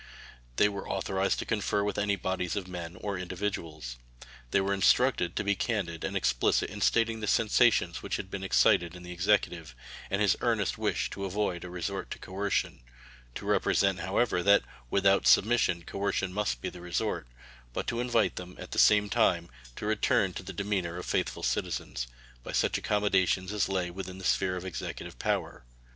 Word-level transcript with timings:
They 0.55 0.67
were 0.67 0.89
authorized 0.89 1.37
to 1.37 1.45
confer 1.45 1.83
with 1.83 1.99
any 1.99 2.15
bodies 2.15 2.55
of 2.55 2.67
men 2.67 2.95
or 3.01 3.19
individuals. 3.19 3.97
They 4.49 4.59
were 4.59 4.73
instructed 4.73 5.35
to 5.35 5.43
be 5.43 5.55
candid 5.55 6.03
and 6.03 6.17
explicit 6.17 6.71
in 6.71 6.81
stating 6.81 7.19
the 7.19 7.27
sensations 7.27 8.01
which 8.01 8.17
had 8.17 8.31
been 8.31 8.43
excited 8.43 8.95
in 8.95 9.03
the 9.03 9.11
Executive, 9.11 9.75
and 10.09 10.19
his 10.19 10.35
earnest 10.41 10.75
wish 10.79 11.11
to 11.11 11.25
avoid 11.25 11.63
a 11.63 11.69
resort 11.69 12.09
to 12.09 12.17
coercion; 12.17 12.81
to 13.35 13.45
represent, 13.45 13.99
however, 13.99 14.41
that, 14.41 14.63
without 14.89 15.27
submission, 15.27 15.83
coercion 15.83 16.33
must 16.33 16.61
be 16.61 16.69
the 16.69 16.81
resort; 16.81 17.27
but 17.71 17.85
to 17.85 17.99
invite 17.99 18.37
them, 18.37 18.55
at 18.57 18.71
the 18.71 18.79
same 18.79 19.07
time, 19.07 19.49
to 19.75 19.85
return 19.85 20.33
to 20.33 20.41
the 20.41 20.51
demeanor 20.51 20.97
of 20.97 21.05
faithful 21.05 21.43
citizens, 21.43 22.07
by 22.43 22.51
such 22.51 22.75
accommodations 22.79 23.53
as 23.53 23.69
lay 23.69 23.91
within 23.91 24.17
the 24.17 24.25
sphere 24.25 24.55
of 24.57 24.65
Executive 24.65 25.19
power. 25.19 25.63